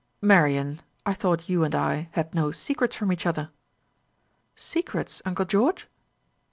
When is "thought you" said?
1.13-1.63